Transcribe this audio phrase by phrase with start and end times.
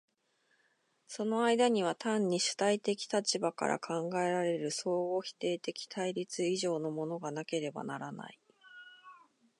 [1.05, 8.39] その間には単に主体的立場から考えられる相互否定的対立以上のものがなければならない。